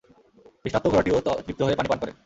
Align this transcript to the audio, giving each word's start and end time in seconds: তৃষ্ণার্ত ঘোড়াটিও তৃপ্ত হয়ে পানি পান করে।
তৃষ্ণার্ত 0.61 0.85
ঘোড়াটিও 0.87 1.17
তৃপ্ত 1.45 1.61
হয়ে 1.63 1.77
পানি 1.77 1.89
পান 1.89 1.99
করে। 2.01 2.11